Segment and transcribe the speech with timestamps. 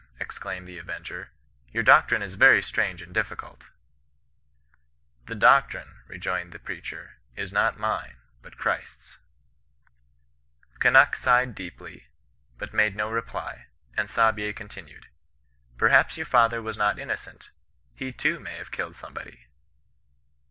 [0.19, 1.29] exclaimed the avenger.'
[1.73, 3.67] Your doctrine is veiy strange and difficult.'
[4.83, 9.19] —* The doctrine,' rejoined the preacher,' is not mine, but Christ's.'
[10.79, 12.07] ''Eunnuk sighed deeply,
[12.57, 15.05] but made no reply; and Saabye continued,'
[15.77, 17.51] Perhaps your father was not inno cent;
[17.93, 19.45] he too may have killed somebody.'